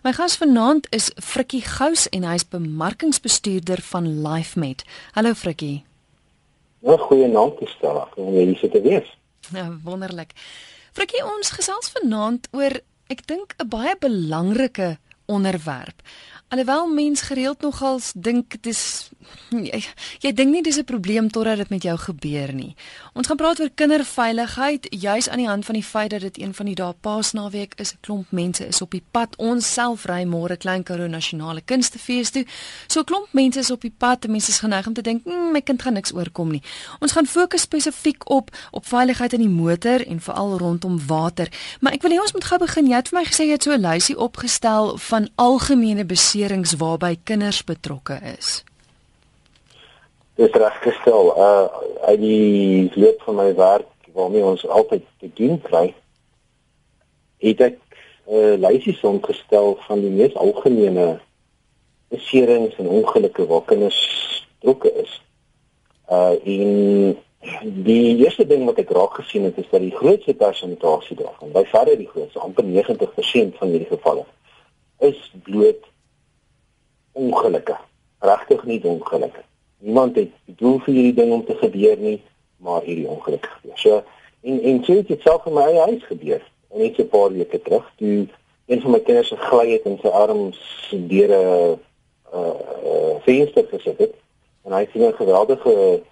[0.00, 4.80] My gas vanaand is Frikkie Gous en hy's bemarkingsbestuurder van LifeMed.
[5.12, 5.82] Hallo Frikkie.
[6.80, 7.98] Ja, goeie naam te stel.
[8.14, 9.10] Kom jy sit te wees?
[9.52, 10.32] Ja, wonderlik.
[10.96, 12.78] Frikkie, ons gesels vanaand oor
[13.12, 14.96] ek dink 'n baie belangrike
[15.28, 16.00] onderwerp.
[16.48, 19.09] Alhoewel mens gereeld nogals dink dis
[19.50, 19.82] jy,
[20.20, 22.74] jy dink nie dis 'n probleem totdat dit met jou gebeur nie.
[23.14, 26.54] Ons gaan praat oor kinderveiligheid juis aan die hand van die feit dat dit een
[26.54, 27.92] van die dae Paasnaweek is.
[27.92, 29.36] 'n Klomp mense is op die pad.
[29.36, 32.46] Ons self ry môre Klein Karoo Nasionale Kunstefees toe.
[32.86, 34.26] So 'n klomp mense is op die pad.
[34.28, 36.62] Mense is geneig om te dink, mmm, my kind gaan niks oorkom nie.
[37.00, 41.48] Ons gaan fokus spesifiek op op veiligheid in die motor en veral rondom water.
[41.80, 42.86] Maar ek wil hê ons moet gou begin.
[42.86, 47.18] Jy het vir my gesê jy het so 'n lysie opgestel van algemene beserings waarby
[47.24, 48.64] kinders betrokke is?
[50.40, 51.26] Dis reggestel.
[51.36, 51.68] Uh
[52.00, 55.90] uit die loop van my werk waarmee ons altyd te doen kry,
[57.44, 61.20] het ek 'n uh, lysie saamgestel van die mees algemene
[62.08, 64.00] beserings en ongelukke waar kinders
[64.54, 65.12] betrokke is.
[66.08, 66.72] Uh in
[67.84, 71.66] die eerste ding wat ek raak gesien het is dat die grootste persentasie daarvan, by
[71.68, 74.24] verre die grootste, amper 90% van hierdie gevalle
[74.98, 75.84] is bloot
[77.12, 77.76] ongelukke.
[78.18, 79.44] Regtig nie ongelukke.
[79.80, 82.18] Niemand het bedoel vir hierdie ding om te gebeur nie,
[82.56, 83.78] maar hierdie ongeluk gebeur.
[83.78, 84.02] So
[84.42, 86.42] en en sê dit self in my eie huis gebeur.
[86.70, 88.28] En net 'n paar weke terug, toe
[88.66, 90.58] een van my kinders gegly het en sy arms
[90.90, 91.78] deur 'n
[92.34, 94.14] uh venster gesit het
[94.64, 96.02] en hy het 'n geweldige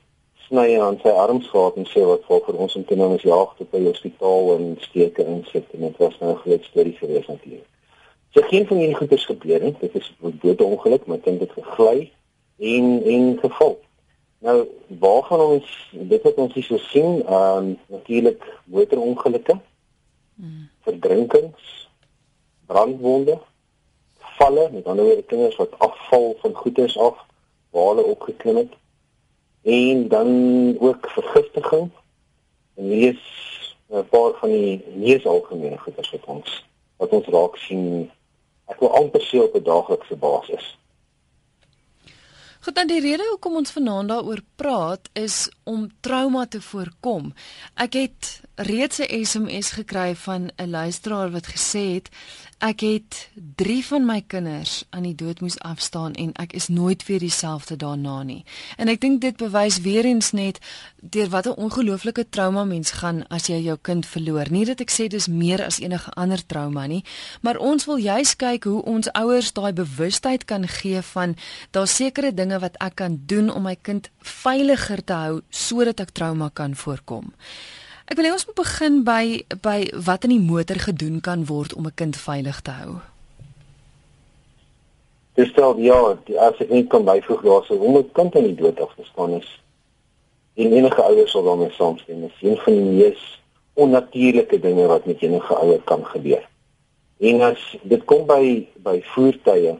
[0.48, 3.50] snye aan sy arms gehad en sê wat vir ons om te nou ons jaag
[3.56, 7.26] tot by die hospitaal en steke insit en dit was nou 'n groot storie gewees
[7.26, 7.68] natuurlik.
[8.30, 9.74] So geen van hierdie goeders gebeur nie.
[9.80, 12.10] Dit is 'n doodongeluk, maar dit het gegly
[12.58, 13.78] en en geval.
[14.38, 19.58] Nou, waarvan ons dit wat ons hier so sien, ehm um, natuurlik motorongelukke.
[20.34, 20.68] Hmm.
[20.86, 21.90] Verdrinkings,
[22.66, 23.38] brandwonde,
[24.18, 27.24] valle, met ander woorde kinders wat afval van goeders af,
[27.70, 28.72] waar hulle opgeklim het.
[29.62, 30.28] En dan
[30.78, 31.90] ook vergiftiging.
[32.74, 36.66] En hier is 'n paar van die mees algemene goeders wat ons
[36.96, 38.10] wat ons raak sien
[38.66, 40.78] ek wil amper sê op 'n daaglikse basis.
[42.60, 47.30] Goed, dan die rede hoekom ons vanaand daaroor praat is om trauma te voorkom.
[47.78, 52.08] Ek het reeds 'n SMS gekry van 'n luisteraar wat gesê het
[52.58, 57.04] Ek het 3 van my kinders aan die dood moes afstaan en ek is nooit
[57.06, 58.40] weer dieselfde daarna nie.
[58.76, 60.58] En ek dink dit bewys weer eens net
[60.98, 64.50] deur watter ongelooflike trauma mens gaan as jy jou kind verloor.
[64.50, 67.04] Nie dat ek sê dis meer as enige ander trauma nie,
[67.46, 71.38] maar ons wil juis kyk hoe ons ouers daai bewustheid kan gee van
[71.70, 76.10] daar sekere dinge wat ek kan doen om my kind veiliger te hou sodat ek
[76.10, 77.30] trauma kan voorkom.
[78.08, 79.24] Ek wil hê ons moet begin by
[79.60, 82.92] by wat in die motor gedoen kan word om 'n kind veilig te hou.
[85.36, 88.44] Dis stel ja, die as ek net kan byvoeg daar so hoe 'n kind in
[88.48, 89.50] die dood afgestaan is.
[90.56, 92.20] En enige ouers sal daarmee saamstem.
[92.20, 93.40] Dit is een van die mees
[93.74, 96.48] onnatuurlike dinge wat met enige ouer kan gebeur.
[97.18, 99.78] En as dit kom by by voertuie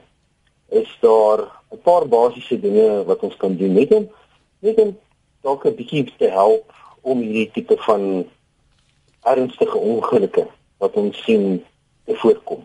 [0.69, 1.41] is daar
[1.73, 4.11] 'n paar basiese dinge wat ons kan doen net om
[4.59, 4.99] net om
[5.41, 8.27] dalk 'n bietjie te help om hierdie tipe van
[9.23, 10.47] ernstige ongelukke
[10.79, 11.65] wat ons sien
[12.05, 12.65] te voorkom.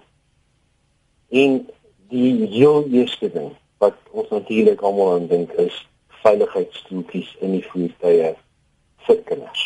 [1.30, 1.70] En
[2.10, 5.88] die heel eerste ding wat ons natuurlik almal aan dink is
[6.24, 8.36] veiligheidstoetsies in die voertuie
[9.08, 9.64] vir kinders.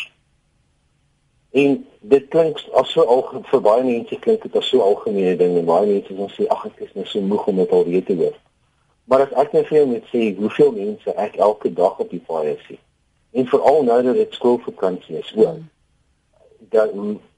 [1.50, 5.56] En dit klink as so al vir baie mense klink dit as so algemene ding
[5.60, 8.06] en baie mense sê sê ag ek is nou so moeg om dit al weet
[8.10, 8.36] te hoor.
[9.08, 12.24] Maar as ek net vir jou moet sê hoeveel mense ek elke dag op die
[12.26, 12.82] paaie sien
[13.38, 15.56] en veral nou dat dit skoolvakansie is ook.
[15.56, 15.68] Mm.
[16.58, 16.90] dat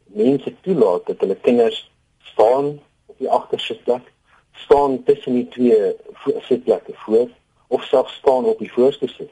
[0.04, 4.12] mense toelaat dat hulle kinders staan op die agterste plek
[4.52, 5.96] staan tussen die twee
[6.40, 7.28] sitplekke voor
[7.66, 9.30] of self staan op die voorste sit.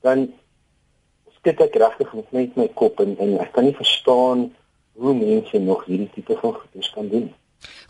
[0.00, 0.32] Dan
[1.38, 4.46] skit ek regtig met my kop en, en ek kan nie verstaan
[4.92, 7.32] hoe mense nog hierdie tipe van goedes kan doen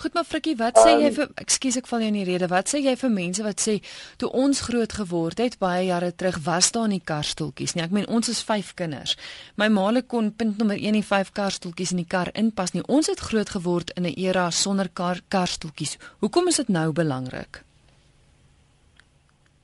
[0.02, 2.26] Goed maar Frikkie, wat sê um, jy ehm, vir ekskuus ek val jou in die
[2.28, 2.48] rede.
[2.52, 3.76] Wat sê jy vir mense wat sê
[4.20, 7.84] toe ons groot geword het baie jare terug was daar nie karstoeltjies nie.
[7.84, 9.16] Ek meen ons is 5 kinders.
[9.56, 12.84] My maale kon punt nommer 1 nie 5 karstoeltjies in die kar inpas nie.
[12.88, 15.98] Ons het groot geword in 'n era sonder kar karstoeltjies.
[16.20, 17.62] Hoekom is dit nou belangrik?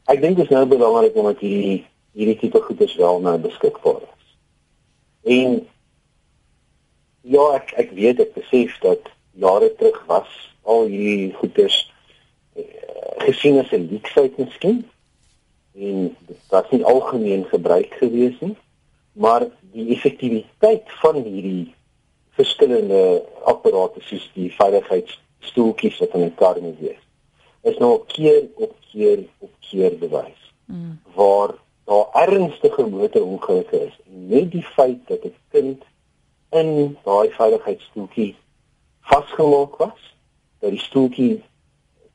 [0.07, 4.35] Ek dink dit is nou belangrik omdat hierdie hierdie tipe goederes wel nou beskikbaar is.
[5.23, 5.69] En
[7.21, 10.29] ja, ek ek weet ek besef dat jare terug was
[10.63, 11.93] al hierdie goeders
[12.57, 12.65] uh,
[13.27, 14.85] gesien as 'n leksheid miskien
[15.75, 18.57] en dit was nie algemeen gebruik gewees nie
[19.13, 21.75] maar die effektiwiteit van hierdie
[22.37, 25.19] verskillende apparate soos die veiligheids
[25.49, 27.03] stoeltjies wat in 'n kar moet wees.
[27.63, 30.43] Is nou keer op keer op keer bewys.
[30.67, 31.01] Mm.
[31.15, 35.83] Waar daar ernstige motorongelukke is net die feit dat 'n kind
[36.51, 38.37] in daai veiligheidsstoeltjie
[39.11, 40.05] vasgemaak was,
[40.63, 41.43] dat die stoeltjie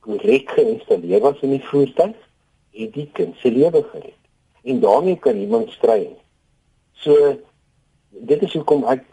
[0.04, 2.16] korrek geïnstalleer was in die voertuig,
[2.78, 4.16] het die kind se lewe gered.
[4.62, 6.08] En daarmee kan iemand stry.
[6.92, 7.36] So
[8.10, 9.04] dit is hoekom ek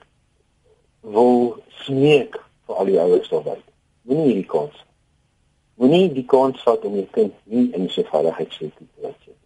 [1.05, 1.55] wil
[1.85, 3.71] smeek vir al die ouers daar buite.
[4.05, 4.77] Moenie hierdie kans.
[5.81, 9.37] Moenie die kans vat om jou kind nie in sy veiligheidssituasie te laat sit.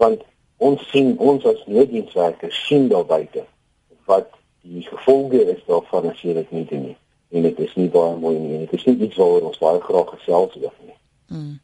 [0.00, 0.24] Want
[0.62, 3.44] ons sien ons as nooddienswerkers sien daar buite
[4.06, 4.30] wat
[4.62, 6.96] die gevolge is daarvan as jy dit nie doen nie.
[7.30, 8.58] En dit is nie baie mooi nie.
[8.58, 10.98] Dit is nie iets waaroor ons baie graag gesels oor nie.
[11.26, 11.54] Mm.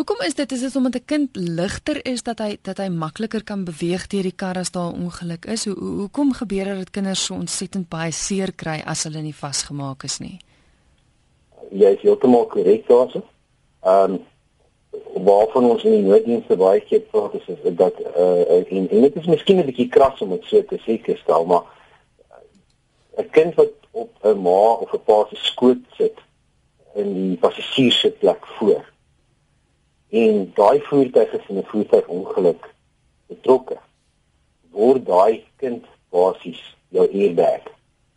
[0.00, 3.44] Hoekom is dit is dit omdat 'n kind ligter is dat hy dat hy makliker
[3.44, 5.64] kan beweeg deur die kar as daar 'n ongeluk is?
[5.64, 10.02] Hoe hoekom gebeur dit dat kinders so ontsettend baie seer kry as hulle nie vasgemaak
[10.02, 10.38] is nie?
[11.70, 13.22] Jy is heeltemal korrek daarso.
[13.82, 14.18] Ehm um,
[15.24, 19.00] waarvan ons in die nooddienste baie keer praat is, is dat eh uh, en, en
[19.00, 21.62] dit is miskien 'n bietjie kras om dit so te sê, stel, maar
[23.16, 26.18] 'n kind wat op 'n ma of 'n pa se skoot sit
[26.94, 28.84] in die passasiersitplek voor
[30.08, 32.74] en daai voertuig is in 'n voertuigongeluk
[33.26, 33.78] betrokke
[34.70, 36.60] word daai kind basies
[36.94, 37.66] jou airbag.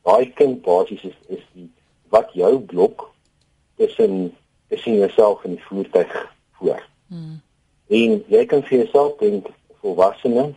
[0.05, 1.69] Daai kind basies is is die
[2.13, 3.09] wat jou blok
[3.77, 4.33] tussen
[4.69, 6.13] tussen jouself en die voertuig
[6.59, 6.81] voor.
[7.07, 7.41] Hmm.
[7.87, 9.49] En jy kan vir jouself dink
[9.81, 10.53] volwassene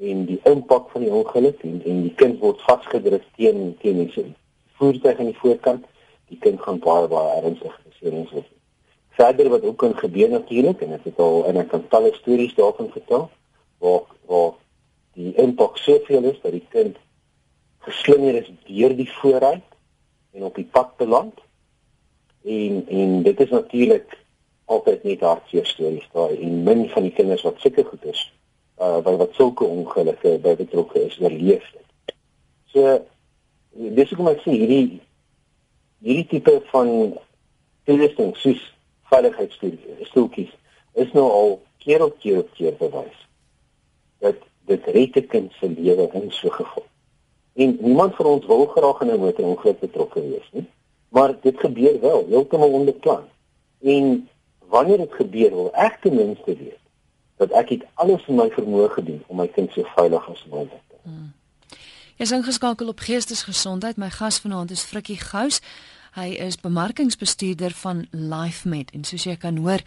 [0.00, 4.12] en die impak van die ongeluk en, en die kind word vasgedruk teen teen die
[4.80, 5.84] voertuig aan die voorkant.
[6.32, 8.46] Die kind gaan baie baie ernstig beserings hê
[9.20, 12.54] verder wat ook kan gebeur natuurlik en ek het al en ek kan talle stories
[12.56, 13.28] daarvan vertel
[13.84, 14.52] waar waar
[15.18, 16.96] die impak soveel is dat die kind
[17.88, 19.66] geslinger is deur die vooruit
[20.36, 21.42] en op die pad beland
[22.56, 24.16] en en dit is natuurlik
[24.64, 28.22] altyd net hartseer stories daar en min van die kinders wat sulke goed is
[28.80, 32.14] uh wat sulke ongelukke by betrokke is oorleef dit.
[32.72, 32.86] So
[33.72, 35.00] dis hoe kom ek sê hierdie
[36.00, 37.18] hierdie tipe van
[37.84, 38.62] toerusting soos
[39.10, 40.54] veiligheidsstoeltjies
[41.04, 43.26] is nou al keer op keer op keer bewys
[44.20, 44.36] dat
[44.70, 46.84] dit red 'n kind se lewe in so geval.
[47.52, 50.66] En niemand van ons wil graag in 'n motorongeluk betrokke wees nie,
[51.08, 53.24] maar dit gebeur wel, heeltemal onbeplan.
[53.80, 54.28] En
[54.58, 56.78] wanneer dit gebeur, wil ek ten minste weet
[57.36, 60.82] dat ek het alles in my vermoë gedoen om my kind so veilig as moontlik
[60.88, 61.14] te hou.
[61.14, 61.32] Hmm.
[62.20, 63.96] Jy is ingeskakel op Geestesgesondheid.
[63.96, 65.62] My gas vanaand is Frikkie Gous.
[66.12, 69.80] Hy is bemarkingsbestuurder van LifeMed en soos jy kan hoor,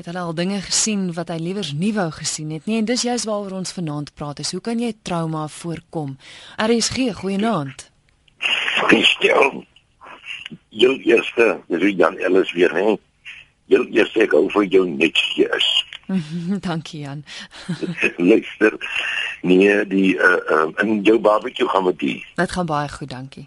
[0.00, 3.04] het hulle al dinge gesien wat hy liewers nie wou gesien het nie en dis
[3.04, 4.40] juist waaroor ons vanaand praat.
[4.40, 6.16] Is hoe kan jy trauma voorkom?
[6.56, 7.90] RSG, goeienaand.
[9.12, 9.60] Stel
[10.72, 12.96] jou eerste, dis Jan Ellis weer, hè?
[13.68, 15.68] Jou eerste hou vir jou net hier is.
[16.66, 17.24] Dankie Jan.
[18.30, 18.72] Luister.
[19.42, 22.26] Nee, die uh, uh in jou barbecue gaan met die.
[22.34, 23.46] Dit gaan baie goed, dankie.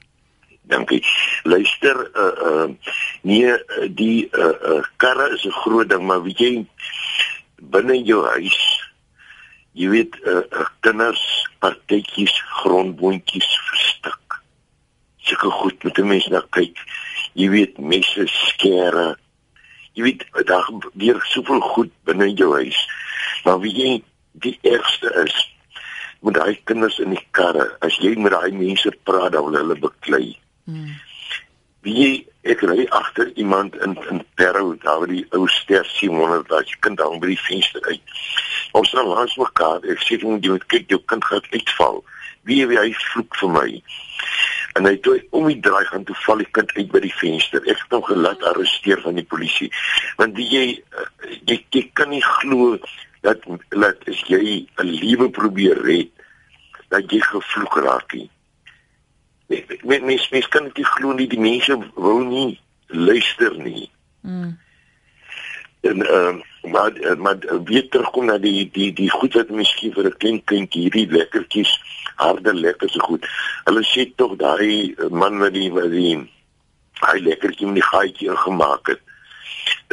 [0.62, 1.04] Dankie.
[1.44, 2.70] Luister, uh uh
[3.22, 3.56] nee,
[3.90, 6.66] die uh uh karre is 'n groot ding, maar weet jy
[7.60, 8.80] binne jou huis
[9.80, 11.22] jy weet uh, uh kinders
[11.64, 14.40] partytjies grondboontjies verstik.
[15.24, 16.78] Sulke goed met 'n mens na kyk.
[17.34, 19.18] Jy weet messe skere.
[20.00, 22.78] Jy weet daar gebeur soveel goed binne jou huis.
[23.44, 23.90] Maar wie jy
[24.40, 25.36] die ergste is
[26.24, 27.66] met daai kinders in die karre.
[27.84, 30.38] As jy met daai mense praat, dan wil hulle beklei.
[30.64, 30.96] Hmm.
[31.84, 36.64] Wie ek ry agter iemand in in Peru, daar waar die ou ster 700 daar
[36.64, 38.16] jy kan dan by die venster uit.
[38.72, 39.84] Ons staan langs mekaar.
[39.84, 42.04] Ek sê vir hom jy moet kyk jou kind gaan uitval.
[42.48, 43.68] Wie wie hy vloek vir my.
[44.80, 47.62] En hy toe om die draai gaan toe val die kind uit by die venster.
[47.68, 49.70] Ek het hom gelaat arresteer van die polisie.
[50.22, 52.80] Want wie jy eh, jy, jy kan nie glo
[53.28, 53.44] dat
[53.76, 56.12] dat as jy 'n lewe probeer red
[56.90, 58.30] dat jy gevloek raak nie
[59.50, 63.90] mens mens mens kan dit glo nie die mense wil nie luister nie.
[64.22, 64.58] Mm.
[65.82, 70.06] En ehm uh, maar maar weer terugkom na die die die goed wat miskien vir
[70.06, 71.72] 'n klein kindjie hierdie lekkertjies
[72.20, 73.28] harde lekker so goed.
[73.68, 76.16] Hulle sê tog daai man wat die wat die
[77.00, 79.02] hy lekkertjie met die gaatjie ingemaak het.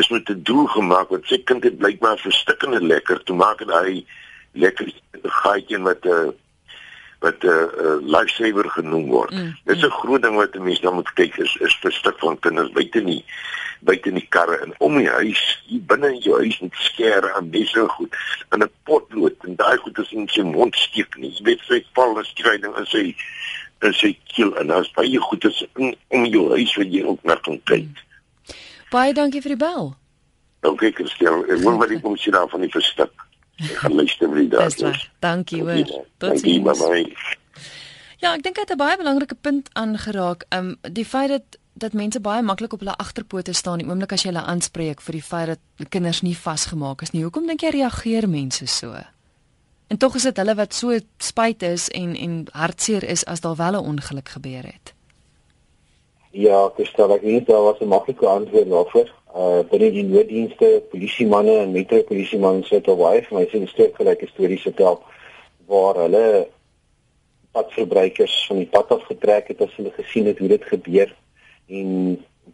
[0.01, 3.71] Is met 'n doel gemaak wat sy kind het blykbaar verstikkende lekker toe maak en
[3.71, 4.05] hy
[4.53, 4.91] lekker
[5.43, 6.33] gaatjie met 'n uh,
[7.21, 9.31] wat 'n uh, uh, lifesaver genoem word.
[9.31, 11.93] Mm, Dit is 'n groot ding wat 'n mens dan moet kyk is is vir
[11.93, 13.25] stuk van kinders buite nie
[13.81, 17.33] buite in die karre en om die huis, hier binne in jou huis met skere
[17.39, 18.15] en dis so goed
[18.53, 21.31] in 'n potlood en daai goed is in sy mond steek nie.
[21.31, 23.15] Jy weet sy val 'n stryding in sy
[23.83, 27.35] in sy keel en daar's baie goedes in om jou huis wat jy ook na
[27.35, 27.83] kan kyk.
[27.83, 28.07] Hmm.
[28.91, 29.97] Baie dankie vir die bel.
[30.63, 31.43] Dankie Christel.
[31.51, 33.26] Ek wil maar net kom sien daar van die verstik.
[33.57, 35.11] Ek gaan luister vir die daar.
[35.25, 36.05] Dankie hoor.
[36.19, 37.37] Totsiens.
[38.21, 40.45] Ja, ek dink dit het 'n baie belangrike punt aangeraak.
[40.51, 44.23] Um die feit dat dat mense baie maklik op hulle agterpote staan die oomblik as
[44.23, 47.23] jy hulle aanspreek vir die feit dat kinders nie vasgemaak is nie.
[47.23, 48.97] Hoekom dink jy reageer mense so?
[49.87, 53.57] En tog is dit hulle wat so spyt is en en hartseer is as daar
[53.57, 54.95] wel 'n ongeluk gebeur het.
[56.31, 59.13] Ja, ek stel ek nie daar was 'n maklike antwoord daarvoor.
[59.37, 63.69] Uh binne die nooddienste, polisiemanne en metro polisiemanne sit op baie vir my sien 'n
[63.69, 65.03] stuk gelyke stories vertel
[65.69, 66.49] waar hulle
[67.53, 71.13] padverbruikers van die pad af getrek het as hulle gesien het hoe dit gebeur
[71.69, 71.91] en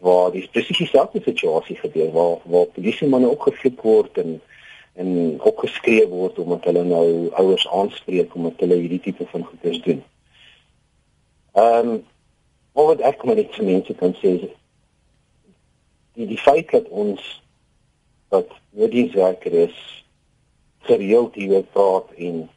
[0.01, 4.41] waar dis presies dieselfde situasie gebeur waar waar polisie manne opgevlieg word en
[4.95, 7.07] en opgeskree word omdat hulle nou
[7.43, 10.03] ouers aanspreek omdat hulle hierdie tipe van goeders doen.
[11.53, 12.03] Ehm um,
[12.73, 14.51] wat ek maar net vir mense kan sê is
[16.15, 17.43] die die feit dat ons
[18.29, 20.05] dat noodienswerker is
[20.89, 22.49] gereeld hier praat en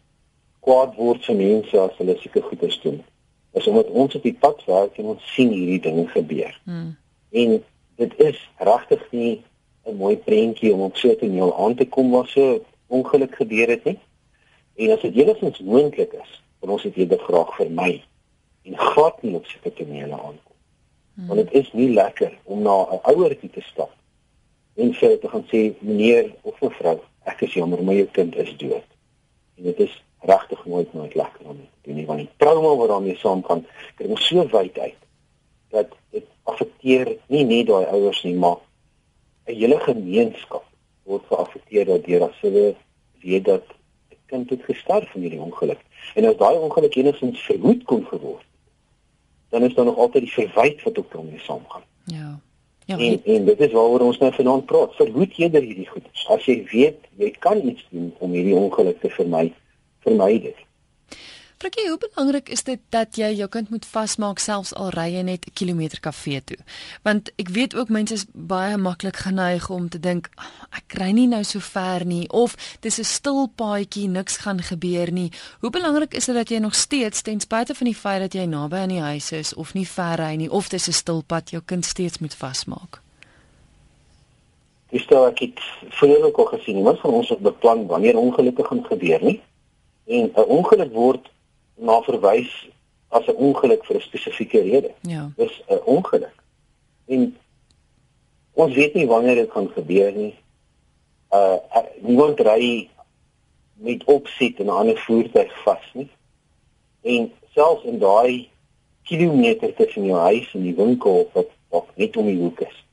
[0.66, 3.04] kwaad word vir mense as hulle seker goeders doen
[3.56, 6.56] is omdat ons op die pad werk en ons sien hierdie dinge gebeur.
[6.64, 6.96] Hmm.
[7.32, 7.54] En
[8.02, 9.44] dit is regtig nie
[9.86, 13.68] 'n mooi prentjie om op so 'n toneel aan te kom waar so ongeluk gebeur
[13.70, 14.00] het nie.
[14.76, 18.04] En as dit enigstens moontlik is, dan ons dit eerder graag vermy
[18.64, 20.45] en glad nie op so 'n toneel aankom.
[21.16, 21.28] Hmm.
[21.28, 23.92] Want dit is nie lekker om na 'n ouertjie te stap
[24.76, 28.58] en sê te gaan sê meneer of mevrou, ek is jammer, maar jou kind is
[28.58, 28.88] dood.
[29.58, 32.90] En dit is regtig nooit nooit lekker om te doen nie want die trauma wat
[32.90, 33.66] daarmee saamgaan
[33.98, 35.02] kry ons so wyd uit
[35.76, 38.58] dat dit affekteer nie net daai ouers nie maar
[39.46, 40.66] 'n hele gemeenskap
[41.04, 42.66] word geaffekteer daardeur as hulle
[43.22, 43.66] weet dat
[44.12, 45.82] 'n kind het gesterf in hierdie ongeluk
[46.16, 48.46] en as daai ongeluk enigstens verhoed kon geword
[49.50, 52.40] dan is daar nog altyd die verwyte wat ook daarmee saamgaan ja
[52.86, 54.96] Ja, en, en dit is waaroor ons nou vanaand praat.
[54.96, 56.06] Verhoed eerder hierdie goed.
[56.30, 59.48] As jy weet jy kan iets doen om hierdie ongeluk te vermy,
[60.06, 60.60] vermy dit.
[61.66, 65.22] Frikkie, hoe belangrik is dit dat jy jou kind moet vasmaak selfs al ry jy
[65.26, 66.58] net 'n kilometer kafee toe?
[67.02, 70.30] Want ek weet ook mense is baie maklik geneig om te dink
[70.78, 75.12] ek kry nie nou so ver nie of dis 'n stil paadjie, niks gaan gebeur
[75.12, 75.32] nie.
[75.60, 78.46] Hoe belangrik is dit dat jy nog steeds ten spyte van die feit dat jy
[78.46, 81.50] naby aan die huis is of nie ver ry nie of dis 'n stil pad
[81.50, 83.02] jou kind steeds moet vasmaak?
[84.92, 88.64] Dis stel ek het vroeër ook al gesien, iemand van ons het beplan wanneer ongelukke
[88.64, 89.42] gaan gebeur nie
[90.06, 91.34] en 'n ongeluk word
[91.76, 92.68] na verwys
[93.08, 94.92] as 'n ongeluk vir 'n spesifieke rede.
[95.02, 95.32] Ja.
[95.36, 96.36] Dis 'n ongeluk.
[97.06, 97.38] En
[98.54, 100.36] ons weet nie wanneer dit gaan gebeur nie.
[101.32, 101.58] Uh,
[102.02, 102.90] niemand ry
[103.74, 106.10] met opset en 'n ander voertuig vas nie.
[107.02, 108.50] En selfs in daai
[109.04, 112.86] kilometer tussen jou huis en die winkel wat wat net om die hoek is,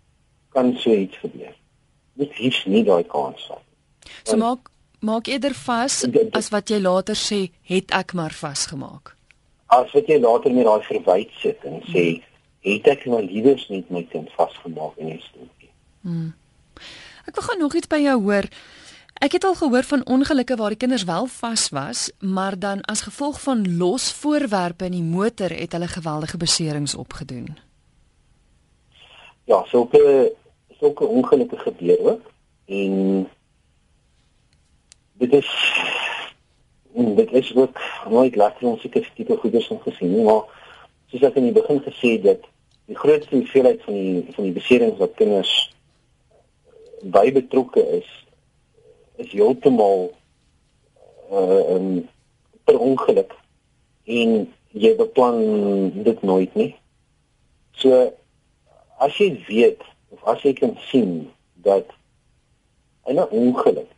[0.49, 1.55] kan so iets gebeur.
[2.13, 3.63] Dit is nie daai kans vat.
[4.23, 4.72] So maak
[5.03, 9.17] maak eerder vas as wat jy later sê het ek maar vasgemaak.
[9.67, 12.29] As wat jy later met daai verwyd sit en sê hmm.
[12.69, 15.73] het ek maar liewers net my kind vasgemaak in 'n stoeltjie.
[16.03, 16.31] Hmm.
[17.27, 18.47] Ek wil gou nog iets by jou hoor.
[19.23, 23.05] Ek het al gehoor van ongelukke waar die kinders wel vas was, maar dan as
[23.07, 27.59] gevolg van los voorwerpe in die motor het hulle geweldige beserings opgedoen.
[29.45, 30.33] Ja, sulke
[30.79, 32.31] sulke ongelukke gebeur ook
[32.67, 33.29] en
[35.23, 35.51] dit is
[36.93, 40.49] dit is ook nooit lekker om seker tipe goeders om gesien nie maar
[41.13, 42.49] soos ek in die begin gesê het dat
[42.91, 45.53] die grootste hoeveelheid van die van die beserings wat kinders
[47.17, 48.11] by betrokke is
[49.23, 50.11] is heeltemal
[51.31, 52.03] uh um,
[52.65, 53.33] per ongeluk
[54.05, 54.35] en
[54.73, 55.39] jy beplan
[56.03, 56.71] dit nooit nie.
[57.77, 58.13] So
[59.03, 59.83] as jy weet
[60.15, 61.31] of as jy kan sien
[61.65, 61.87] dat
[63.07, 63.89] 'n ongeluk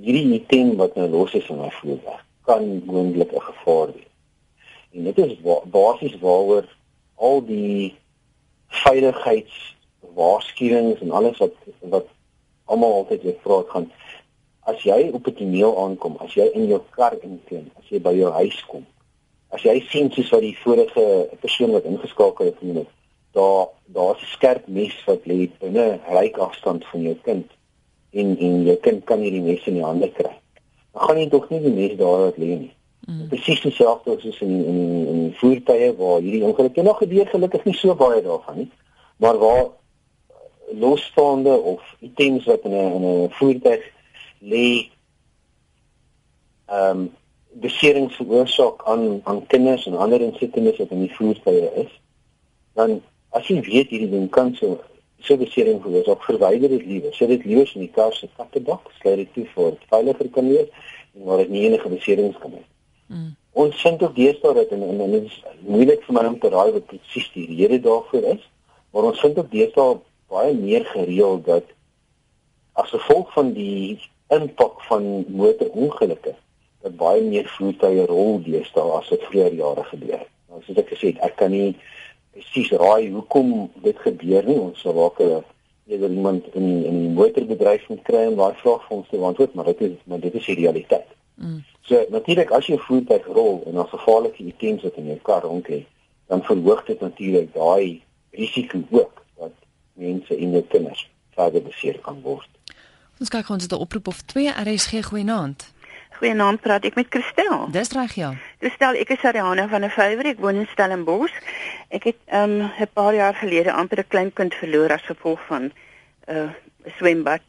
[0.00, 4.12] hierdie item wat nou los is in my voertuig kan moontlik 'n gevaar wees.
[4.92, 6.76] En dit is wa basies waaroor
[7.14, 7.94] al die
[8.68, 12.06] veiligheidswaarskuwings en alles wat wat
[12.64, 13.92] almal altyd weer vra gaan
[14.60, 18.14] as jy op 'n toneel aankom, as jy in jou kar inklim, as jy by
[18.16, 18.86] jou huis kom,
[19.48, 22.88] as jy sien soos wat die vorige persoon wat ingeskakel het genoem het,
[23.32, 27.50] daar daar's 'n skerp mes wat lê binne ryk afstand van jou kind
[28.14, 30.32] en en jou kind kan nie die mes in die hande kry.
[30.94, 32.72] Dan gaan jy tog nie die mes daar laat lê nie.
[33.06, 33.26] Mm.
[33.28, 37.76] Presies dieselfde soos in in in, in voertuie waar hierdie ongelukke nog gebeur gelukkig nie
[37.78, 38.70] so baie daarvan nie.
[39.16, 39.66] Maar waar
[40.72, 43.82] losstaande of items wat in 'n in 'n voertuig
[44.40, 44.88] lê
[46.66, 47.12] ehm um,
[47.54, 52.00] beserings veroorsaak aan aan kinders en ander insittendes wat in die voertuie is,
[52.74, 54.80] dan as jy weet hierdie ding kan so
[55.26, 57.14] so besering veroorsaak, verwyder dit liewer.
[57.16, 60.68] Sit dit liewer in die kar se kattedak, sluit dit toe vir veiliger kan wees
[61.14, 62.62] en waar dit nie enige beserings kan hê.
[63.12, 63.30] Mm.
[63.64, 66.50] Ons vind ook deesdae dat en, en, en dit is moeilik vir my om te
[66.50, 68.42] raai wat presies die rede daarvoor is,
[68.92, 69.98] maar ons vind ook deesdae
[70.32, 71.70] baie meer gereeld dat
[72.80, 74.00] as gevolg van die
[74.34, 76.34] impak van motorongelukke
[76.84, 80.32] dat baie meer voertuie rol deesdae as dit vroeër jare gebeur het.
[80.50, 81.70] Nou soos ek gesê het, ek kan nie
[82.34, 84.58] presies raai hoekom dit gebeur nie.
[84.60, 85.20] Ons sal dalk
[85.86, 89.54] eerder iemand in in die motorbedryf moet kry om daai vraag vir ons te antwoord,
[89.54, 91.10] maar dit is maar dit is die realiteit.
[91.34, 91.60] Mm.
[91.84, 95.42] So natuurlik as jy 'n voertuig rol en daar gevaarlike items wat in jou kar
[95.42, 95.84] rond lê,
[96.26, 99.52] dan verhoog dit natuurlik daai risiko ook dat
[99.92, 102.48] mense en jou kinders verder beseer kan word.
[103.20, 105.73] Ons kyk ons het 'n oproep of twee RSG goeienaand.
[106.14, 107.66] Goeienaand, praat ek met Christel.
[107.74, 108.30] Dis reg ja.
[108.62, 111.34] Christel, ek is Ariana van 'n Vyver, ek woon in Stellenbosch.
[111.90, 115.62] Ek het um 'n paar jaar gelede amper 'n klein kind verloor as gevolg van
[115.62, 115.72] 'n
[116.30, 116.50] uh,
[116.98, 117.42] swembad.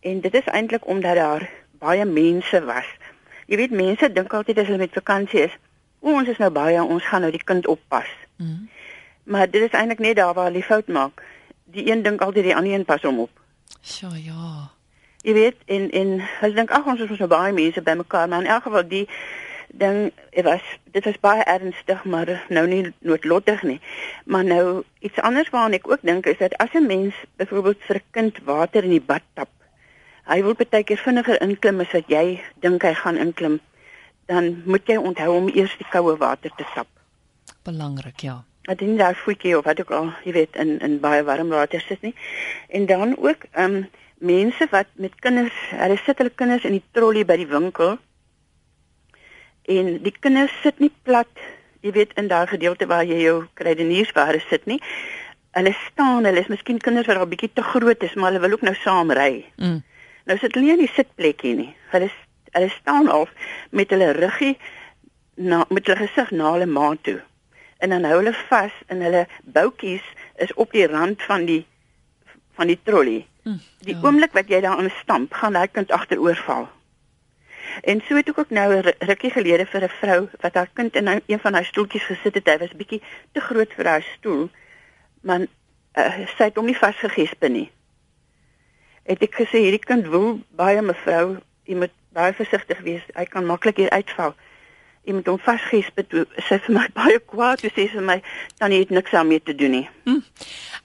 [0.00, 2.88] En dit is eintlik omdat daar baie mense was.
[3.46, 5.58] Jy weet mense dink altyd as hulle met vakansie is,
[6.00, 8.08] o, ons is nou baie, ons gaan nou die kind oppas.
[8.36, 8.68] Mm -hmm.
[9.22, 11.22] Maar dit is eintlik net daar waar hulle die fout maak.
[11.64, 13.30] Die een dink altyd die ander een pas hom op.
[13.80, 14.70] So ja.
[15.22, 18.52] Jy weet en en hulle dink ag ons is so baie mense bymekaar, maar in
[18.54, 19.06] elk geval die
[19.68, 23.80] ding dit was dit was baie ernstig, maar nou nie noodlottig nie.
[24.24, 27.96] Maar nou iets anders waaraan ek ook dink is dat as 'n mens byvoorbeeld vir
[27.96, 29.48] 'n kind water in die bad tap,
[30.24, 33.60] hy wil baie keer vinniger inklim as wat jy dink hy gaan inklim,
[34.26, 36.86] dan moet jy onthou om eers die koue water te tap.
[37.62, 38.44] Belangrik, ja.
[38.62, 41.80] Dat nie daar voetjie of wat ook al, jy weet, in in baie warm water
[41.80, 42.14] sit nie.
[42.68, 43.88] En dan ook ehm um,
[44.20, 47.96] mense wat met kinders, hulle sit hulle kinders in die trolly by die winkel.
[49.70, 51.30] En die kinders sit nie plat,
[51.80, 54.80] jy weet in daai gedeelte waar jy jou kruideniersware sit nie.
[55.56, 58.58] Hulle staan, hulle is miskien kinders wat al bietjie te groot is, maar hulle wil
[58.58, 59.46] ook nou saam ry.
[59.56, 59.80] Mm.
[60.28, 61.72] Nou sit hulle nie in die sitplekkie nie.
[61.94, 62.10] Hulle
[62.50, 63.28] hulle staan al
[63.70, 64.56] met hulle ruggie
[65.38, 67.20] na met hulle gesig na hulle ma toe.
[67.78, 70.06] En dan hou hulle vas en hulle boutjies
[70.44, 71.62] is op die rand van die
[72.58, 73.22] van die trolly.
[73.50, 74.02] Mm, die ja.
[74.06, 76.68] oomblik wat jy daarin stamp, gaan daai kind agteroor val.
[77.82, 80.96] En so het ek ook nou 'n rukkie gelede vir 'n vrou wat haar kind
[80.96, 82.46] in een van haar stoeltjies gesit het.
[82.46, 84.50] Hy was bietjie te groot vir haar stoel.
[85.20, 87.70] Maar uh, sy het hom nie vasgegesp nie.
[89.02, 93.02] Het ek gesê hierdie kind wil baie mevrou, jy moet baie versigtig wees.
[93.14, 94.34] Hy kan maklik hier uitval
[95.10, 96.14] iemand hom vasgesp het,
[96.46, 98.18] sê vir my baie kwaad, sê vir my
[98.62, 99.84] dan het niks daarmee te doen nie.
[100.06, 100.22] Hm.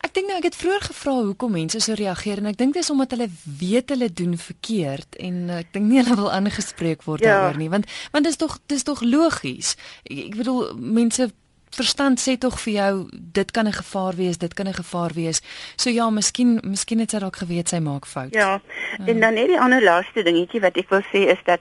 [0.06, 2.84] Ek dink nou ek het vroeër gevra hoekom mense so reageer en ek dink dit
[2.84, 3.30] is omdat hulle
[3.62, 7.40] weet hulle doen verkeerd en ek dink nie hulle wil aangespreek word ja.
[7.40, 9.76] daaroor nie want want dit is tog dis tog logies.
[10.04, 11.32] Ek, ek bedoel mense
[11.76, 15.42] verstand sê tog vir jou dit kan 'n gevaar wees, dit kan 'n gevaar wees.
[15.76, 18.34] So ja, miskien miskien het sy dalk geweet sy maak fout.
[18.34, 18.62] Ja.
[18.98, 19.06] ja.
[19.06, 21.60] En dan net die ander laaste dingetjie wat ek wil sê is dat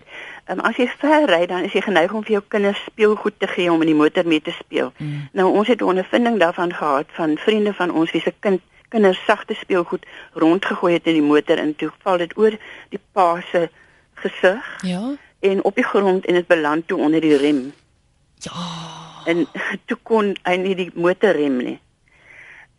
[0.49, 3.47] um, as jy ver ry dan is jy geneig om vir jou kinders speelgoed te
[3.47, 4.93] gee om in die motor mee te speel.
[4.97, 5.29] Mm.
[5.33, 9.25] Nou ons het 'n ondervinding daarvan gehad van vriende van ons wie se kind kinders
[9.27, 12.55] sagte speelgoed rondgegooi het in die motor en toe val dit oor
[12.89, 13.69] die pa se
[14.15, 14.83] gesig.
[14.83, 15.15] Ja.
[15.41, 17.73] En op die grond en dit beland toe onder die rem.
[18.39, 18.95] Ja
[19.25, 19.47] en
[19.89, 21.79] toe kon hy nie die motor rem nie.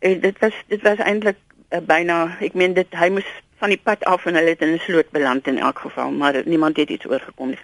[0.04, 1.38] En dit was dit was eintlik
[1.74, 3.28] uh, byna ek meen dit hy moes
[3.60, 6.42] van die pad af en hulle het in 'n sloot beland in elk geval, maar
[6.44, 7.58] niemand het iets oorgekom nie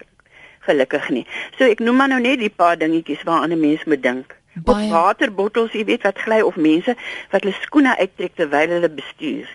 [0.63, 1.27] gelukkig nie.
[1.59, 4.37] So ek noem maar nou net die paar dingetjies waaraan 'n mens moet dink.
[4.55, 4.87] Baie.
[4.87, 6.97] Of waterbottels, jy weet wat gly of mense
[7.31, 9.49] wat hulle skoene uittrek terwyl hulle bestuur.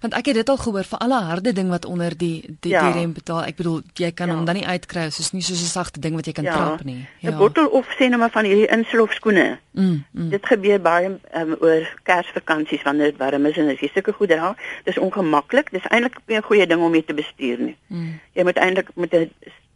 [0.00, 2.84] Want ek het dit al gehoor vir alle harde ding wat onder die die, ja.
[2.86, 3.44] die rem betaal.
[3.44, 4.34] Ek bedoel jy kan ja.
[4.34, 6.56] hom dan nie uitkry soos nie soos 'n sagte ding wat jy kan ja.
[6.56, 7.06] trap nie.
[7.20, 7.30] Ja.
[7.30, 9.58] 'n Bottel of sê nou maar van hierdie inslofskoene.
[9.72, 10.30] Mm, mm.
[10.30, 14.28] Dit gebeur baie um, oor Kersvakansies wanneer dit warm is en as jy sulke goed
[14.28, 15.70] dra, dis ongemaklik.
[15.70, 17.76] Dis eintlik 'n goeie ding om mee te bestuur nie.
[17.86, 18.20] Mm.
[18.32, 19.30] Jy moet eintlik met 'n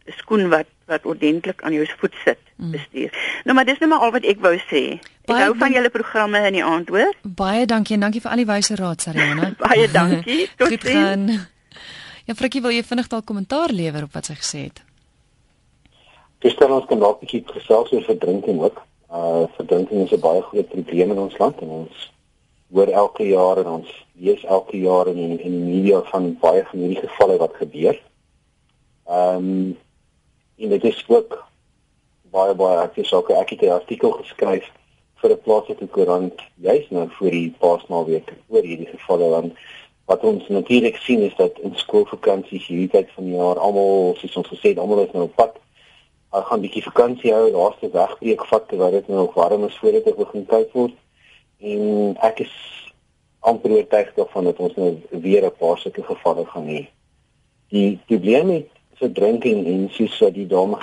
[0.05, 2.71] skoen wat wat ordentlik aan jou voet sit mm.
[2.71, 3.09] bestuur.
[3.11, 3.41] Mm.
[3.43, 4.83] Nou maar dis net nou maar al wat ek wou sê.
[5.23, 7.13] Ek baie hou van julle programme in die aand hoor.
[7.23, 9.53] Baie dankie en dankie vir al die wyse raad Sarina.
[9.67, 10.47] baie dankie.
[10.59, 11.39] Totsiens.
[12.23, 14.77] Ja Frikkie, wil jy vinnig dalk kommentaar lewer op wat sy gesê het?
[16.39, 18.79] Dis dan ons kan dalk 'n bietjie gesels oor verdrinking ook.
[19.11, 22.11] Uh verdrinking is 'n baie groot probleem in ons land en ons
[22.71, 26.79] hoor elke jaar en ons lees elke jaar in in die media van baie van
[26.79, 27.99] hierdie gevalle wat gebeur.
[29.07, 29.77] Ehm um,
[30.63, 31.37] en dit is ook
[32.35, 34.71] baie baie het ook ek het 'n artikel geskryf
[35.21, 39.53] vir 'n plaaslike koerant juis nou voor die Paasnaweek oor hierdie gevalle want
[40.05, 44.35] wat ons natuurlik sien is dat in skoolvakansies hierdie tyd van die jaar almal soos
[44.35, 45.61] ons gesê het almal is nou op pad
[46.33, 50.15] Ek gaan bietjie vakansie hou, laaste wegbreek vat terwyl dit nog warm is voordat ek
[50.17, 50.95] begin kyk word.
[51.61, 52.53] En ek is
[53.45, 54.89] amper oortuig daarvan dat ons nou
[55.25, 56.81] weer 'n paar sulke gevalle gaan hê.
[57.69, 60.77] Die probleem met verdrinking en soos wat die dame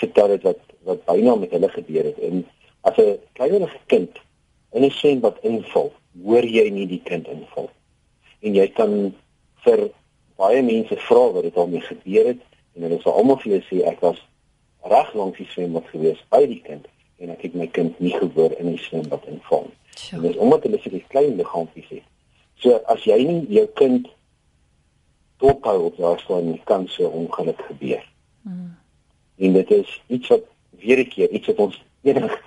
[0.00, 2.44] vertel het wat wat byna met hulle gebeur het en
[2.88, 4.10] as 'n kleinerige kind
[4.72, 5.92] in 'n swembad inval,
[6.24, 7.70] hoor jy nie die kind inval.
[8.40, 9.14] En jy kan
[9.64, 9.90] vir
[10.36, 12.42] baie mense vra wat dit al mee gebeur het
[12.74, 14.20] en hulle sal almal vir jou sê ek was
[14.82, 16.86] reg langs die swembad gewees by die kind
[17.18, 19.78] en ek het my kind nie gehoor in die swembad inval nie.
[20.12, 22.06] En dis omdat hulle so 'n klein liggaampies het.
[22.56, 24.08] So as jy nie jou kind
[25.40, 28.04] dophou op daardie staan kan so ongeluk gebeur.
[28.42, 28.76] Mm.
[29.36, 32.42] En dit is iets wat weer 'n keer iets wat ons eerder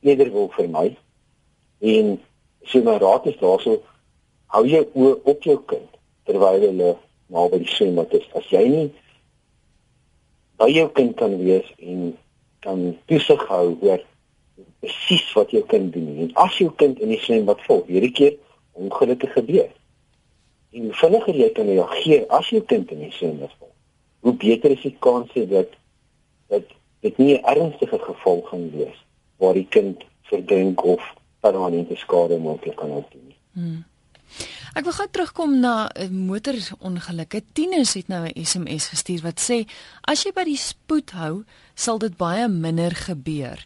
[0.00, 0.96] eerder wil vermy.
[1.78, 2.20] En
[2.62, 3.82] so my raad is daarso
[4.46, 5.90] hou jou oë op jou kind
[6.22, 8.28] terwyl hulle naby die swembad is.
[8.34, 8.92] As jy nie
[10.56, 12.18] by jou kind kan wees en
[12.58, 14.00] kan toesig hou oor
[14.80, 18.12] presies wat jou kind doen en as jou kind in die swembad val, weer 'n
[18.12, 18.36] keer
[18.72, 19.70] ongelukkige gebeur
[20.74, 23.72] en vinniger jy kan reageer as jou kind in die swembad val.
[24.26, 25.72] Hoe beter is die kans dat
[26.52, 26.66] dat
[27.00, 28.98] dit nie 'n ernstige gevolg gaan wees
[29.36, 31.02] waar die kind verdrink of
[31.40, 33.34] permanente skade moontlik kan opdoen.
[33.52, 33.84] Hmm.
[34.74, 37.42] Ek wil gou terugkom na 'n motorongelukke.
[37.52, 39.68] Tieners het nou 'n SMS gestuur wat sê
[40.00, 43.64] as jy by die spoed hou, sal dit baie minder gebeur.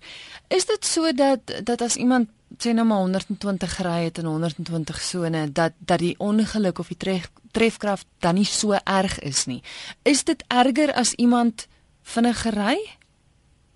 [0.49, 5.01] Is dit so dat dat as iemand sê nou maar 120 ry het in 120
[5.01, 9.63] sone dat dat die ongeluk of die tref, trefkrag dan nie so erg is nie.
[10.03, 11.69] Is dit erger as iemand
[12.03, 12.79] vinnig ry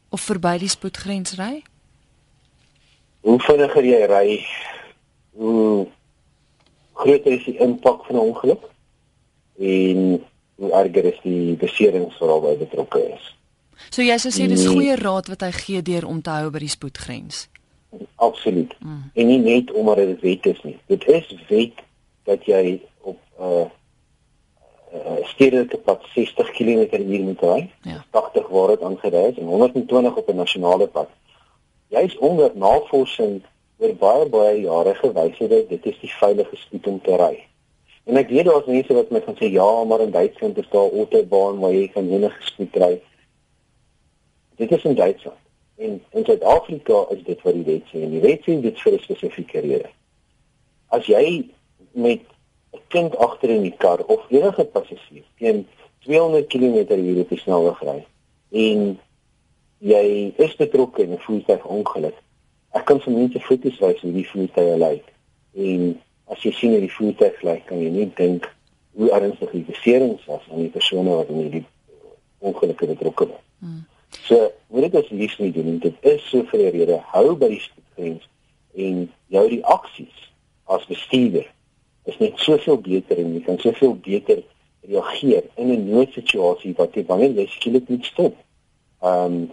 [0.09, 1.63] of verby die spoedgrens ry?
[3.21, 4.29] Hoe vinniger jy ry,
[5.37, 5.87] hoe
[6.93, 8.65] groter is die impak van 'n ongeluk
[9.59, 13.37] en hoe erger is die beserings wat daarbey betrokke is.
[13.91, 16.59] So jy sou sê dis goeie raad wat hy gee deur om te hou by
[16.59, 17.49] die spoedgrens.
[18.15, 18.75] Absoluut.
[18.79, 19.11] Mm.
[19.15, 20.79] En nie net omdat dit wet is nie.
[20.87, 21.73] Dit is wet
[22.25, 23.67] dat jy op 'n uh,
[24.95, 27.71] uh, stedelike pad 60 km/h moet ry.
[27.83, 28.05] Ja.
[28.11, 31.09] 80 waar dit aangedui is en 120 op 'n nasionale pad.
[31.89, 33.43] Jy's onder navorsing
[33.79, 37.47] oor baie baie jare gewys dat dit is die veilige spoed om te ry.
[38.05, 40.91] En ek weet daar's mense wat my gaan sê ja, maar in Duitsland is daar
[40.91, 43.03] autobaan waar jy kan enige spoed ry.
[44.57, 45.39] Dit is in Duitsland.
[45.77, 48.93] En in Suid-Afrika is dit wat die wet sê en die wet sê dit vir
[48.93, 49.91] 'n spesifieke rede.
[50.89, 51.49] As jy
[51.93, 52.21] met
[52.73, 55.67] 'n kind agter in die kar of enige passasier teen
[56.05, 58.05] 200 km/h op die snelweg ry
[58.51, 58.99] en
[59.79, 62.17] jy is betrokke in 'n voertuigongeluk,
[62.71, 65.07] ek kan vir mense foto's wys hoe die voertuig lyk.
[65.55, 68.49] En as jy sien hoe die voertuig lyk, kan jy net dink
[68.97, 71.65] hoe ernstig die beserings was aan die persone wat in die
[72.39, 73.45] ongelukke betrokke was.
[73.59, 73.85] Hmm.
[74.33, 75.79] So, moet dit asseblief nie doen.
[75.79, 76.97] Dit is so vir 'n rede.
[77.13, 78.29] Hou by die spoedgrens
[78.75, 80.33] en jou reaksies
[80.65, 81.45] as bestuurder
[82.05, 84.41] is net soveel beter en jy kan soveel beter
[84.89, 88.35] reageer in 'n noodsituasie wat jy wanneer jy skielik moet stop.
[89.03, 89.51] Ehm um,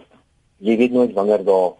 [0.56, 1.72] jy weet nooit wanneer daar